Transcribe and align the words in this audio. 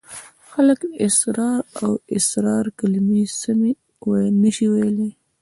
خلک 0.49 0.79
اسرار 1.05 1.61
او 1.81 1.91
اصرار 2.17 2.65
کلمې 2.79 3.23
سمې 3.41 3.71
نشي 4.41 4.67
ویلای. 4.71 5.11